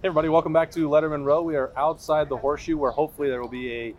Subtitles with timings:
[0.00, 1.42] Hey everybody, welcome back to Letterman Row.
[1.42, 3.94] We are outside the horseshoe where hopefully there will be a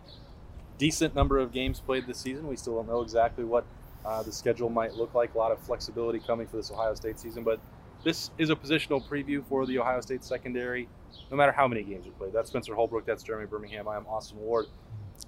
[0.78, 2.48] decent number of games played this season.
[2.48, 3.66] We still don't know exactly what
[4.06, 5.34] uh, the schedule might look like.
[5.34, 7.60] A lot of flexibility coming for this Ohio State season, but
[8.02, 10.88] this is a positional preview for the Ohio State secondary,
[11.30, 12.32] no matter how many games are played.
[12.32, 14.68] That's Spencer Holbrook, that's Jeremy Birmingham, I am Austin Ward.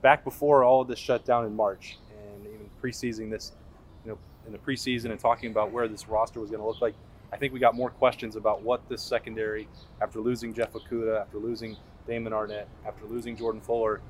[0.01, 3.53] Back before all of this shut down in March and even preseasing this,
[4.07, 6.81] you know, in the preseason and talking about where this roster was going to look
[6.81, 6.95] like,
[7.33, 9.67] I think we got more questions about what this secondary,
[10.01, 11.77] after losing Jeff Okudah, after losing
[12.07, 14.01] Damon Arnette, after losing Jordan Fuller,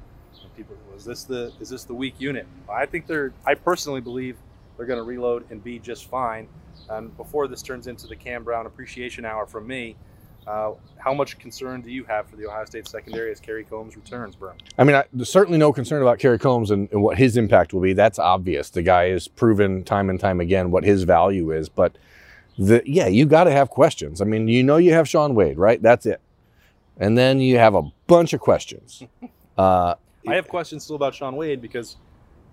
[0.57, 2.47] people was this the is this the weak unit?
[2.69, 3.33] I think they're.
[3.47, 4.37] I personally believe
[4.77, 6.49] they're going to reload and be just fine.
[6.89, 9.95] And before this turns into the Cam Brown appreciation hour from me,
[10.47, 13.95] uh, how much concern do you have for the Ohio State secondary as Kerry Coombs
[13.95, 14.53] returns, bro?
[14.79, 17.73] I mean, I, there's certainly no concern about Kerry Coombs and, and, what his impact
[17.73, 17.93] will be.
[17.93, 18.71] That's obvious.
[18.71, 21.69] The guy has proven time and time again what his value is.
[21.69, 21.97] But
[22.59, 24.21] the yeah, you got to have questions.
[24.21, 25.81] I mean, you know, you have Shaun Wade, right?
[25.81, 26.21] That's it.
[26.99, 29.03] And then you have a bunch of questions.
[29.59, 29.95] Uh,
[30.27, 31.99] I have questions still about Shaun Wade because,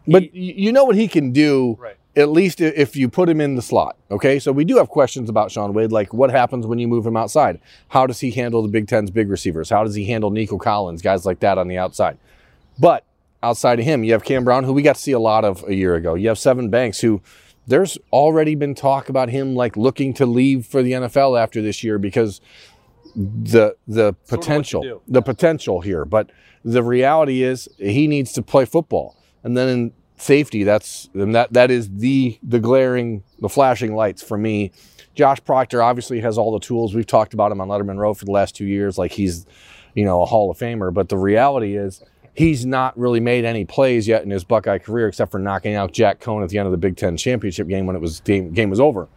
[0.06, 1.78] he, but you know what he can do.
[1.80, 1.96] Right.
[2.18, 3.96] At least if you put him in the slot.
[4.12, 7.06] Okay, so we do have questions about Shaun Wade, like what happens when you move
[7.06, 7.62] him outside?
[7.88, 9.70] How does he handle the Big Ten's big receivers?
[9.70, 12.18] How does he handle Nico Collins, guys like that on the outside?
[12.78, 13.06] But
[13.42, 15.64] outside of him, you have Cam Brown, who we got to see a lot of
[15.68, 16.16] a year ago.
[16.16, 17.22] You have Sevyn Banks, who
[17.70, 21.84] there's already been talk about him like looking to leave for the NFL after this
[21.84, 22.42] year because
[23.16, 26.04] the the potential the potential here.
[26.04, 26.32] But
[26.66, 29.16] the reality is he needs to play football.
[29.44, 34.22] And then in safety that's and that that is the the glaring the flashing lights
[34.22, 34.72] for me.
[35.16, 36.96] Josh Proctor obviously has all the tools.
[36.96, 39.46] We've talked about him on Letterman Row for the last 2 years like he's
[39.94, 40.94] you know a hall of famer.
[40.94, 42.02] But the reality is
[42.40, 45.92] he's not really made any plays yet in his Buckeye career except for knocking out
[45.92, 48.54] Jack Coan at the end of the Big Ten championship game when it was game,
[48.54, 49.10] game was over.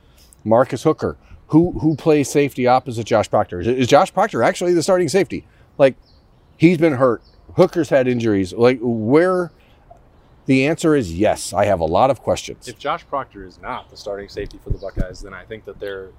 [0.42, 3.60] Marcus Hooker, who who plays safety opposite Josh Proctor?
[3.60, 5.46] Is, is Josh Proctor actually the starting safety?
[5.78, 5.94] Like
[6.56, 7.22] he's been hurt.
[7.54, 8.52] Hooker's had injuries.
[8.52, 9.52] Like where
[10.46, 11.52] the answer is yes.
[11.52, 12.66] I have a lot of questions.
[12.66, 15.78] If Josh Proctor is not the starting safety for the Buckeyes, then I think that
[15.78, 16.10] they're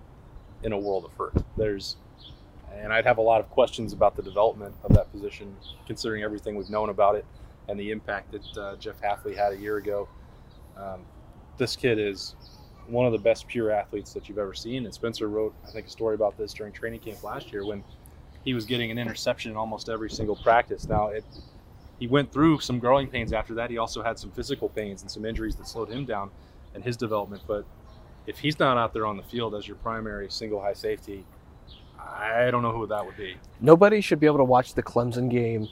[0.63, 1.43] in a world of hurt.
[1.57, 1.97] There's
[2.81, 6.55] and I'd have a lot of questions about the development of that position, considering everything
[6.55, 7.25] we've known about it
[7.69, 10.07] and the impact that uh, Jeff Hafley had a year ago.
[10.77, 11.01] Um,
[11.57, 12.35] this kid is
[12.87, 14.85] one of the best pure athletes that you've ever seen.
[14.85, 17.83] And Spencer wrote, I think, a story about this during training camp last year when
[18.43, 20.87] he was getting an interception in almost every single practice.
[20.87, 21.23] Now, it,
[21.99, 23.69] he went through some growing pains after that.
[23.69, 26.31] He also had some physical pains and some injuries that slowed him down
[26.75, 27.43] in his development.
[27.47, 27.65] But
[28.27, 31.25] if he's not out there on the field as your primary single high safety,
[32.05, 33.37] I don't know who that would be.
[33.59, 35.67] Nobody should be able to watch the Clemson game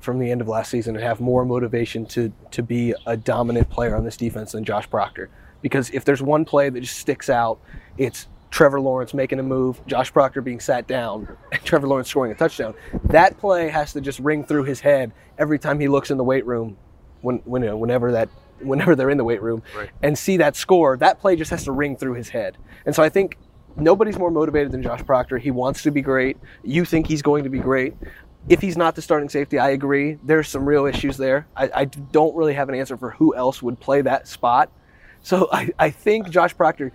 [0.00, 3.68] from the end of last season and have more motivation to to be a dominant
[3.70, 5.30] player on this defense than Josh Proctor.
[5.62, 7.58] Because if there's one play that just sticks out,
[7.98, 12.32] it's Trevor Lawrence making a move, Josh Proctor being sat down, and Trevor Lawrence scoring
[12.32, 12.74] a touchdown.
[13.04, 16.24] That play has to just ring through his head every time he looks in the
[16.24, 16.76] weight room,
[17.22, 18.28] when, when whenever that
[18.60, 19.90] whenever they're in the weight room, right.
[20.02, 20.96] and see that score.
[20.96, 22.56] That play just has to ring through his head.
[22.86, 23.36] And so I think
[23.76, 25.38] nobody's more motivated than Josh Proctor.
[25.38, 26.36] He wants to be great.
[26.62, 27.94] You think he's going to be great.
[28.48, 30.18] If he's not the starting safety, I agree.
[30.22, 31.46] There's some real issues there.
[31.56, 34.70] I, I don't really have an answer for who else would play that spot.
[35.22, 36.92] So I, I think Josh Proctor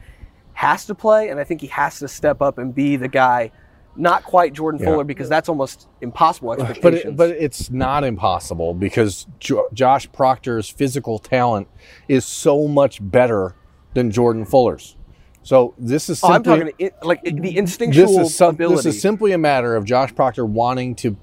[0.53, 3.51] has to play, and I think he has to step up and be the guy.
[3.97, 4.87] Not quite Jordan yeah.
[4.87, 6.81] Fuller because that's almost impossible expectations.
[6.81, 11.67] But it, but it's not impossible because jo- Josh Proctor's physical talent
[12.07, 13.55] is so much better
[13.93, 14.95] than Jordan Fuller's.
[15.43, 18.75] So this is simply, oh, I'm talking it, like the instinctual this is some, ability.
[18.75, 21.17] This is simply a matter of Josh Proctor wanting to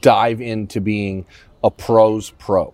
[0.00, 1.26] dive into being
[1.64, 2.72] a pros pro.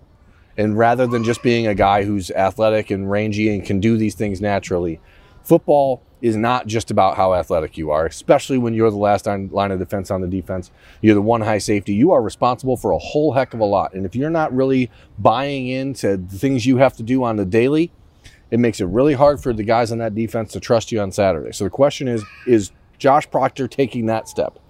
[0.57, 4.15] And rather than just being a guy who's athletic and rangy and can do these
[4.15, 5.01] things naturally,
[5.43, 9.71] football is not just about how athletic you are, especially when you're the last line
[9.73, 10.71] of defense on the defense.
[11.03, 11.93] You're the one high safety.
[11.95, 13.95] You are responsible for a whole heck of a lot.
[13.95, 17.45] And if you're not really buying into the things you have to do on the
[17.45, 17.91] daily,
[18.55, 21.11] it makes it really hard for the guys on that defense to trust you on
[21.11, 21.51] Saturday.
[21.51, 24.61] So the question is, is Josh Proctor taking that step?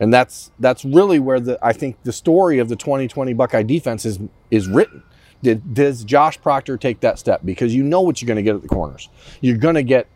[0.00, 4.06] And that's that's really where the I think the story of the 2020 Buckeye defense
[4.06, 4.18] is
[4.50, 5.02] is written.
[5.42, 7.42] Did, does Josh Proctor take that step?
[7.44, 9.10] Because you know what you're going to get at the corners.
[9.42, 10.08] You're going to get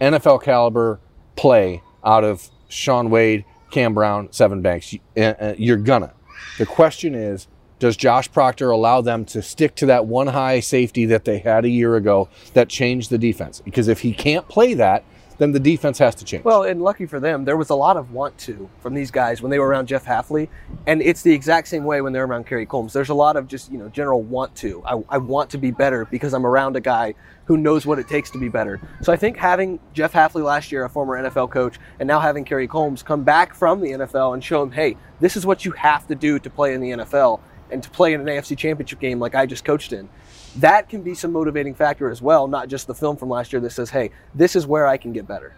[0.00, 0.98] NFL caliber
[1.36, 4.94] play out of Shaun Wade, Cam Brown, Sevyn Banks.
[5.14, 6.14] Uh, uh, you're gonna.
[6.56, 11.04] The question is, does Josh Proctor allow them to stick to that one high safety
[11.06, 13.60] that they had a year ago that changed the defense?
[13.64, 15.04] Because if he can't play that,
[15.38, 16.44] then the defense has to change.
[16.44, 19.42] Well, and lucky for them, there was a lot of want to from these guys
[19.42, 20.48] when they were around Jeff Hafley,
[20.86, 22.92] and it's the exact same way when they're around Kerry Coombs.
[22.92, 24.82] There's a lot of just you know general want to.
[24.84, 27.14] I, I want to be better because I'm around a guy
[27.44, 28.80] who knows what it takes to be better.
[29.02, 32.44] So I think having Jeff Hafley last year, a former NFL coach, and now having
[32.44, 35.70] Kerry Coombs come back from the NFL and show him, hey, this is what you
[35.72, 37.40] have to do to play in the NFL
[37.70, 40.08] and to play in an AFC Championship game like I just coached in
[40.56, 43.60] that can be some motivating factor as well, not just the film from last year
[43.60, 45.54] that says, hey, this is where I can get better.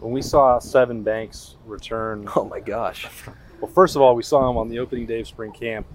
[0.00, 3.08] When we saw Sevyn Banks return, oh my gosh.
[3.60, 5.86] Well, first of all, we saw him on the opening day of spring camp,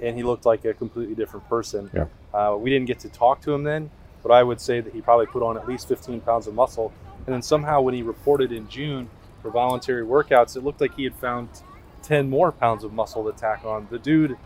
[0.00, 1.90] and he looked like a completely different person.
[1.92, 2.06] Yeah.
[2.32, 3.90] Uh, we didn't get to talk to him then,
[4.22, 6.92] but I would say that he probably put on at least 15 pounds of muscle.
[7.26, 9.10] And then somehow, when he reported in June
[9.42, 11.48] for voluntary workouts, it looked like he had found
[12.02, 13.88] 10 more pounds of muscle to tack on.
[13.90, 14.36] The dude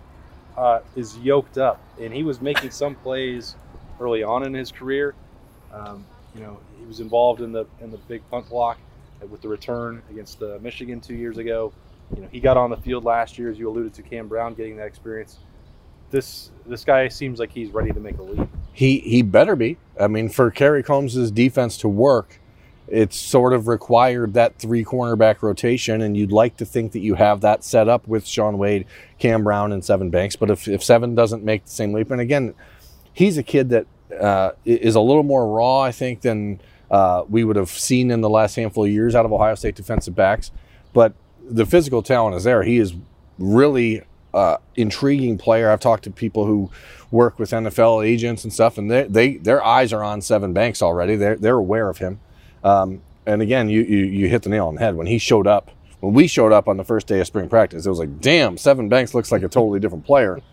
[0.56, 3.56] uh, is yoked up, and he was making some plays
[4.00, 5.14] early on in his career.
[5.72, 6.04] Um,
[6.34, 8.78] you know, he was involved in the in the big punt block
[9.30, 11.72] with the return against uh, Michigan two years ago.
[12.14, 14.54] You know, he got on the field last year, as you alluded to, Cam Brown
[14.54, 15.38] getting that experience.
[16.10, 18.48] This this guy seems like he's ready to make a leap.
[18.72, 19.78] He he better be.
[19.98, 22.38] I mean, for Kerry Coombs' defense to work,
[22.92, 27.14] it's sort of required that three cornerback rotation, and you'd like to think that you
[27.14, 28.84] have that set up with Shaun Wade,
[29.18, 30.36] Cam Brown, and Sevyn Banks.
[30.36, 32.52] But if, if Sevyn doesn't make the same leap, and again,
[33.14, 33.86] he's a kid that
[34.20, 36.60] uh, is a little more raw, I think, than
[36.90, 39.74] uh, we would have seen in the last handful of years out of Ohio State
[39.74, 40.50] defensive backs.
[40.92, 42.62] But the physical talent is there.
[42.62, 42.92] He is
[43.38, 44.02] really
[44.34, 45.70] uh, intriguing player.
[45.70, 46.70] I've talked to people who
[47.10, 50.82] work with NFL agents and stuff, and they, they their eyes are on Sevyn Banks
[50.82, 51.16] already.
[51.16, 52.20] They're they're aware of him.
[52.64, 55.46] Um, and again, you, you, you hit the nail on the head when he showed
[55.46, 55.70] up.
[56.00, 58.56] When we showed up on the first day of spring practice, it was like, damn,
[58.56, 60.40] Sevyn Banks looks like a totally different player.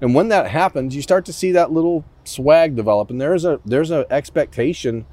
[0.00, 3.60] And when that happens, you start to see that little swag develop, and there's a
[3.64, 5.06] there's an expectation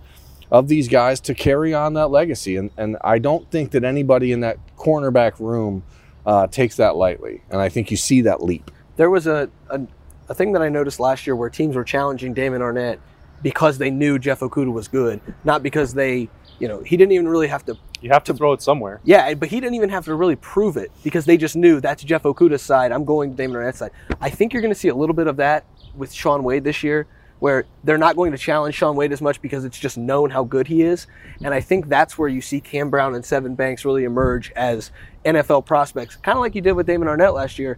[0.51, 2.57] of these guys to carry on that legacy.
[2.57, 5.83] And and I don't think that anybody in that cornerback room
[6.25, 7.41] uh, takes that lightly.
[7.49, 8.71] And I think you see that leap.
[8.97, 9.81] There was a, a
[10.29, 12.99] a thing that I noticed last year where teams were challenging Damon Arnette
[13.43, 16.29] because they knew Jeff Okudah was good, not because they,
[16.59, 17.77] you know, he didn't even really have to.
[18.01, 18.99] You have to throw it somewhere.
[19.03, 22.03] Yeah, but he didn't even have to really prove it because they just knew that's
[22.03, 22.91] Jeff Okudah's side.
[22.91, 23.91] I'm going to Damon Arnette's side.
[24.19, 26.83] I think you're going to see a little bit of that with Shaun Wade this
[26.83, 27.07] year,
[27.39, 30.43] where they're not going to challenge Shaun Wade as much because it's just known how
[30.43, 31.07] good he is.
[31.43, 34.91] And I think that's where you see Cam Brown and Sevyn Banks really emerge as
[35.23, 37.77] NFL prospects, kind of like you did with Damon Arnette last year.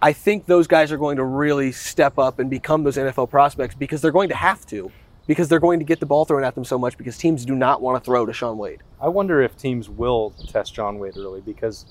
[0.00, 3.74] I think those guys are going to really step up and become those NFL prospects
[3.74, 4.92] because they're going to have to,
[5.26, 7.54] because they're going to get the ball thrown at them so much because teams do
[7.54, 8.82] not want to throw to Shaun Wade.
[9.00, 11.84] I wonder if teams will test Shaun Wade early because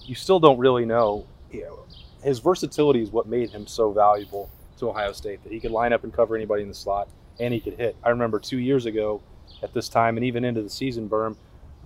[0.00, 1.26] you still don't really know.
[1.50, 1.86] You know
[2.26, 5.92] his versatility is what made him so valuable to Ohio State that he could line
[5.92, 7.08] up and cover anybody in the slot
[7.38, 7.96] and he could hit.
[8.02, 9.22] I remember two years ago
[9.62, 11.36] at this time and even into the season, Berm,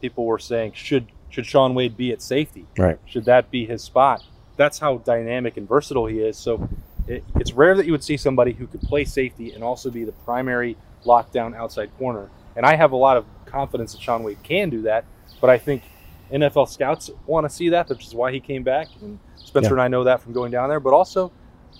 [0.00, 2.66] people were saying, should should Shaun Wade be at safety?
[2.78, 2.98] Right.
[3.04, 4.22] Should that be his spot?
[4.60, 6.36] That's how dynamic and versatile he is.
[6.36, 6.68] So
[7.08, 10.04] it, it's rare that you would see somebody who could play safety and also be
[10.04, 10.76] the primary
[11.06, 12.28] lockdown outside corner.
[12.56, 15.06] And I have a lot of confidence that Shaun Wade can do that.
[15.40, 15.84] But I think
[16.30, 18.88] NFL scouts want to see that, which is why he came back.
[19.00, 19.72] And Spencer yeah.
[19.72, 20.78] and I know that from going down there.
[20.78, 21.32] But also,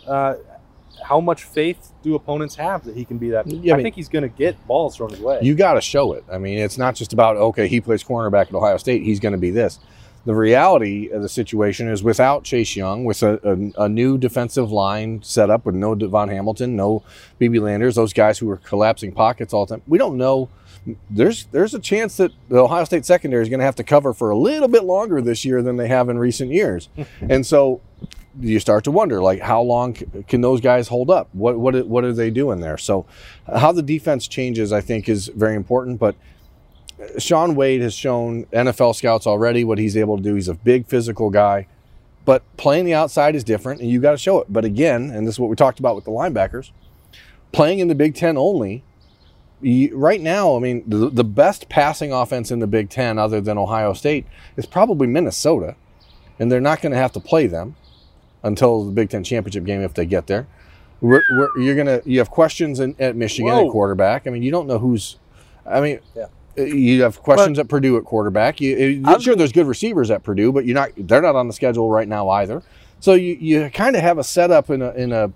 [0.06, 0.36] uh,
[1.04, 3.46] how much faith do opponents have that he can be that?
[3.46, 5.40] Yeah, I, I mean, think he's going to get balls thrown his way.
[5.42, 6.24] You got to show it.
[6.32, 9.32] I mean, it's not just about okay, he plays cornerback at Ohio State, he's going
[9.32, 9.78] to be this
[10.24, 13.40] the reality of the situation is without Chase Young, with a,
[13.76, 17.02] a, a, new defensive line set up with no DaVon Hamilton, no
[17.40, 20.48] BB Landers, those guys who are collapsing pockets all the time, we don't know.
[21.10, 24.14] There's there's a chance that the Ohio State secondary is going to have to cover
[24.14, 26.88] for a little bit longer this year than they have in recent years,
[27.20, 27.82] and so
[28.40, 29.94] you start to wonder like how long
[30.28, 31.28] can those guys hold up?
[31.32, 32.78] What what what are they doing there?
[32.78, 33.04] So
[33.46, 36.14] how the defense changes, I think, is very important, but
[37.18, 40.34] Shaun Wade has shown NFL scouts already what he's able to do.
[40.34, 41.66] He's a big physical guy,
[42.24, 44.52] but playing the outside is different, and you got to show it.
[44.52, 46.70] But again, and this is what we talked about with the linebackers,
[47.52, 48.84] playing in the Big Ten only.
[49.62, 53.40] You, right now, I mean, the, the best passing offense in the Big Ten, other
[53.40, 54.26] than Ohio State,
[54.56, 55.76] is probably Minnesota,
[56.38, 57.76] and they're not going to have to play them
[58.42, 60.46] until the Big Ten championship game if they get there.
[61.00, 63.66] We're, we're, you're gonna you have questions in, at Michigan Whoa.
[63.66, 64.26] at quarterback.
[64.26, 65.18] I mean, you don't know who's.
[65.64, 66.26] I mean, yeah.
[66.58, 68.60] Uh, you have questions but, at Purdue at quarterback.
[68.60, 70.90] You, uh, I'm sure there's good receivers at Purdue, but you're not.
[70.96, 72.62] They're not on the schedule right now either.
[73.00, 75.32] So you, you kind of have a setup in a in a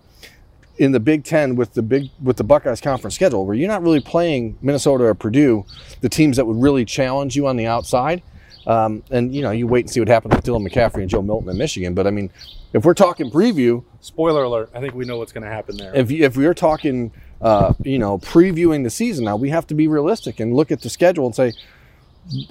[0.76, 3.82] in the Big Ten with the big with the Buckeyes conference schedule where you're not
[3.82, 5.64] really playing Minnesota or Purdue,
[6.00, 8.22] the teams that would really challenge you on the outside.
[8.66, 11.22] Um, and you know, you wait and see what happens with Dylan McCaffrey and Joe
[11.22, 11.94] Milton in Michigan.
[11.94, 12.30] But I mean,
[12.72, 14.70] if we're talking preview, Spoiler alert!
[14.74, 15.94] I think we know what's going to happen there.
[15.94, 19.86] if if we're talking, uh, you know, previewing the season now, we have to be
[19.88, 21.52] realistic and look at the schedule and say,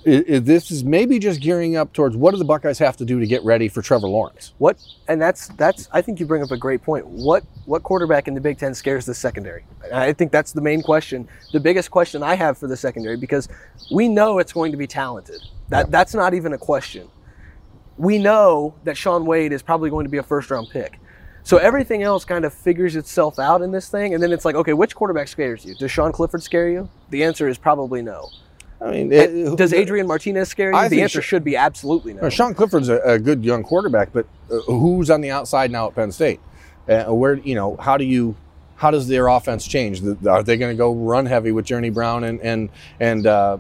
[0.06, 3.06] i- i- this is maybe just gearing up towards what do the Buckeyes have to
[3.06, 4.54] do to get ready for Trevor Lawrence?
[4.60, 4.78] What
[5.08, 7.06] and that's that's I think you bring up a great point.
[7.08, 9.64] What what quarterback in the Big Ten scares the secondary?
[9.94, 13.48] I think that's the main question, the biggest question I have for the secondary because
[13.92, 15.42] we know it's going to be talented.
[15.74, 17.10] That that's not even a question.
[17.98, 21.00] We know that Shaun Wade is probably going to be a first round pick.
[21.42, 24.56] So everything else kind of figures itself out in this thing, and then it's like,
[24.56, 25.76] okay, which quarterback scares you?
[25.76, 26.88] Does Sean Clifford scare you?
[27.10, 28.30] The answer is probably no.
[28.80, 30.78] I mean, it- Does Adrian Martinez scare you?
[30.78, 32.30] I the answer Sh- should be absolutely no.
[32.30, 35.96] Sean Clifford's a, a good young quarterback, but uh, who's on the outside now at
[35.96, 36.40] Penn State?
[36.88, 38.36] Uh, where you know how do you
[38.76, 40.02] how does their offense change?
[40.28, 43.58] Are they going to go run heavy with Journey Brown and and and uh,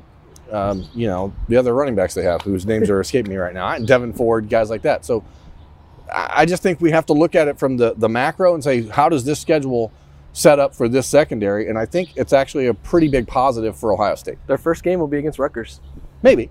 [0.53, 3.53] um, you know the other running backs they have, whose names are escaping me right
[3.53, 5.03] now, and Devyn Ford, guys like that.
[5.05, 5.23] So
[6.13, 8.63] I I just think we have to look at it from the the macro and
[8.63, 9.91] say how does this schedule
[10.31, 11.67] set up for this secondary?
[11.69, 14.37] And I think it's actually a pretty big positive for Ohio State.
[14.47, 15.79] Their first game will be against Rutgers.
[16.23, 16.49] Maybe,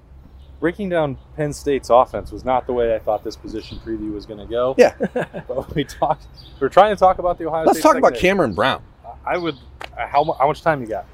[0.61, 4.27] Breaking down Penn State's offense was not the way I thought this position preview was
[4.27, 4.75] going to go.
[4.79, 4.95] yeah.
[5.49, 6.27] But we talked.
[6.61, 7.67] We are trying to talk about the Ohio State.
[7.67, 8.15] Let's State talk about.
[8.15, 8.83] Cameron Brown.
[9.27, 9.57] I would.
[9.99, 11.05] uh, How, how much time you got?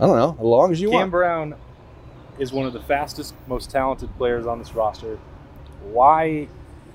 [0.00, 1.10] I don't know, as long as you Cam want.
[1.10, 1.54] Brown
[2.38, 5.18] is one of the fastest, most talented players on this roster.
[5.82, 6.48] Why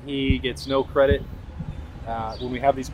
[0.05, 1.21] he gets no credit
[2.07, 2.91] uh, when we have these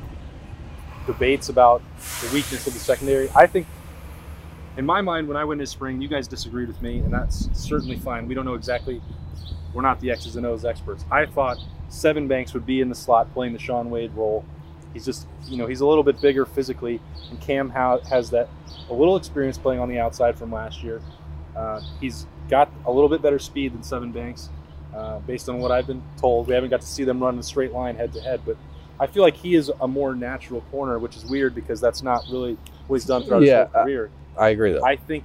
[1.05, 1.81] debates about
[2.21, 3.29] the weakness of the secondary?
[3.35, 3.67] I think,
[4.77, 7.49] in my mind, when I went into spring, you guys disagreed with me, and that's
[7.53, 8.27] certainly fine.
[8.27, 9.01] We don't know exactly.
[9.73, 11.05] We're not the X's and O's experts.
[11.11, 11.57] I thought
[11.89, 14.45] Sevyn Banks would be in the slot playing the Shaun Wade role.
[14.93, 18.49] He's just, you know, he's a little bit bigger physically, and Cam ha- has that
[18.89, 21.01] a little experience playing on the outside from last year.
[21.55, 24.49] Uh, he's got a little bit better speed than Sevyn Banks,
[24.93, 26.47] uh, based on what I've been told.
[26.47, 28.57] We haven't got to see them run in a straight line head to head, but
[28.99, 32.23] I feel like he is a more natural corner, which is weird because that's not
[32.31, 32.57] really
[32.87, 34.09] what he's done throughout Yeah, his whole career.
[34.37, 34.85] I agree though.
[34.85, 35.23] I think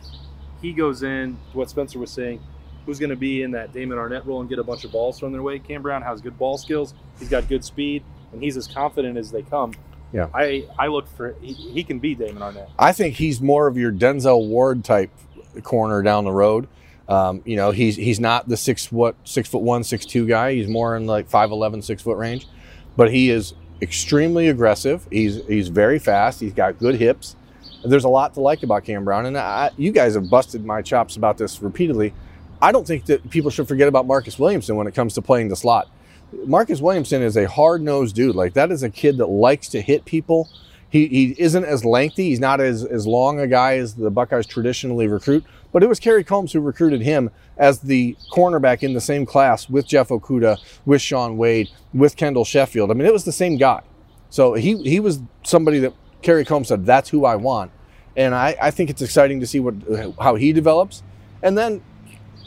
[0.63, 2.41] he goes in, to what Spencer was saying,
[2.87, 5.19] who's going to be in that Damon Arnette role and get a bunch of balls
[5.19, 5.59] thrown their way.
[5.59, 9.31] Cam Brown has good ball skills, he's got good speed, and he's as confident as
[9.31, 9.73] they come.
[10.13, 10.29] Yeah.
[10.33, 12.71] I, I look for, he, he can be Damon Arnette.
[12.79, 15.11] I think he's more of your Denzel Ward type
[15.63, 16.67] corner down the road.
[17.09, 20.55] Um, you know, he's he's not the six foot six foot one, six two guy.
[20.55, 22.47] He's more in like 5'11", six foot range,
[22.97, 25.07] but he is extremely aggressive.
[25.11, 26.41] He's he's very fast.
[26.41, 27.37] He's got good hips.
[27.85, 30.83] There's a lot to like about Cam Brown, and I, you guys have busted my
[30.83, 32.13] chops about this repeatedly.
[32.61, 35.49] I don't think that people should forget about Marcus Williamson when it comes to playing
[35.49, 35.89] the slot.
[36.45, 38.35] Marcus Williamson is a hard nosed dude.
[38.35, 40.49] Like that is a kid that likes to hit people.
[40.91, 42.31] He, he isn't as lengthy.
[42.31, 45.45] He's not as, as long a guy as the Buckeyes traditionally recruit.
[45.73, 49.69] But it was Kerry Coombs who recruited him as the cornerback in the same class
[49.69, 52.91] with Jeff Okudah, with Shaun Wade, with Kendall Sheffield.
[52.91, 53.83] I mean, it was the same guy.
[54.31, 57.71] So he, he was somebody that Kerry Coombs said, that's who I want.
[58.17, 59.75] And I, I think it's exciting to see what
[60.21, 61.05] how he develops.
[61.43, 61.83] And then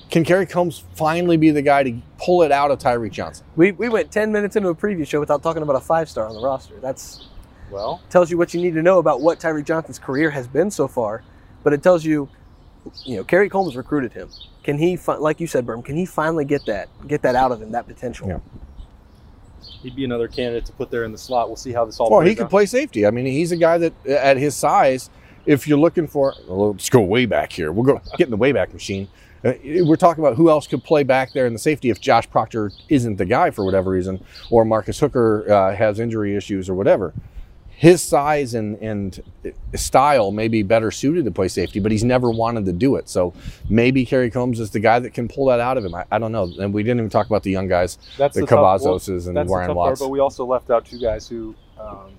[0.10, 3.46] can Kerry Coombs finally be the guy to pull it out of Tyreke Johnson?
[3.56, 6.28] We, we went 10 minutes into a preview show without talking about a five star
[6.28, 6.78] on the roster.
[6.82, 7.30] That's
[7.72, 10.70] Well, tells you what you need to know about what Tyreke Johnson's career has been
[10.70, 11.24] so far.
[11.64, 12.28] But it tells you,
[13.06, 14.30] you know, Kerry Coombs recruited him.
[14.64, 17.52] Can he, fi- like you said, Berm, can he finally get that, get that out
[17.52, 18.28] of him, that potential?
[18.28, 18.40] Yeah.
[19.84, 21.48] he'd be another candidate to put there in the slot.
[21.50, 22.50] We'll see how this all Well, plays he could out.
[22.50, 23.06] play safety.
[23.06, 25.10] I mean, he's a guy that at his size,
[25.46, 27.72] if you're looking for, well, let's go way back here.
[27.72, 29.08] We'll go get in the way back machine.
[29.44, 32.30] Uh, we're talking about who else could play back there in the safety if Josh
[32.30, 36.76] Proctor isn't the guy for whatever reason, or Marcus Hooker uh, has injury issues or
[36.76, 37.12] whatever.
[37.82, 39.24] His size and, and
[39.74, 43.10] style may be better suited to play safety, but he's never wanted to do it.
[43.10, 43.34] So
[43.72, 45.96] maybe Kerry Coombs is the guy that can pull that out of him.
[45.96, 46.44] I, I don't know.
[46.60, 48.46] And we didn't even talk about the young guys, That's the, the
[49.26, 52.12] well, and Warren tough part, but we also left out two guys who, um,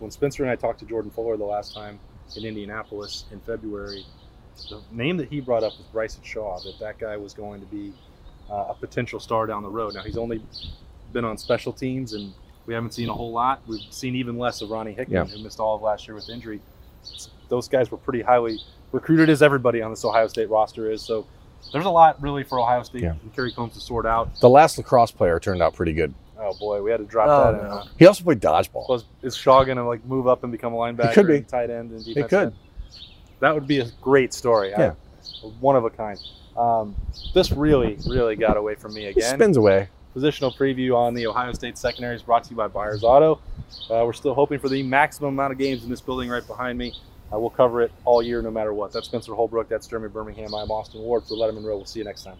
[0.00, 2.00] when Spencer and I talked to Jordan Fuller the last time
[2.36, 4.04] in Indianapolis in February,
[4.70, 6.58] the name that he brought up was Bryson Shaw.
[6.64, 7.92] That that guy was going to be
[8.50, 9.94] uh, a potential star down the road.
[9.94, 10.42] Now he's only
[11.12, 12.32] been on special teams, and
[12.68, 13.62] we haven't seen a whole lot.
[13.66, 15.34] We've seen even less of Ronnie Hickman, Yeah.
[15.36, 16.60] who missed all of last year with injury.
[17.48, 18.60] Those guys were pretty highly
[18.92, 21.02] recruited, as everybody on this Ohio State roster is.
[21.02, 21.26] So.
[21.72, 23.14] There's a lot really for Ohio State Yeah.
[23.20, 24.38] and Kerry Coombs to sort out.
[24.40, 26.14] the last lacrosse player turned out pretty good.
[26.38, 27.68] Oh boy, we had to drop Oh, that in.
[27.68, 27.82] no.
[27.98, 28.88] He also played dodgeball.
[28.88, 31.12] Was is Shaw going to like move up and become a linebacker?
[31.14, 31.38] could be.
[31.38, 32.16] and tight end and defense.
[32.16, 32.38] It could.
[32.46, 32.52] end?
[33.40, 34.72] That would be a great story.
[34.72, 34.92] I- Yeah.
[35.60, 36.18] one of a kind.
[36.56, 36.94] Um,
[37.34, 39.34] this really, really got away from me He again.
[39.34, 39.88] spins away.
[40.18, 43.40] Positional preview on the Ohio State secondaries brought to you by Buyers Auto.
[43.88, 46.76] Uh, we're still hoping for the maximum amount of games in this building right behind
[46.76, 46.92] me.
[47.32, 48.92] Uh, we'll cover it all year, no matter what.
[48.92, 49.68] That's Spencer Holbrook.
[49.68, 50.52] That's Jeremy Birmingham.
[50.56, 51.76] I'm Austin Ward for Letterman Row.
[51.76, 52.36] We'll see you next time.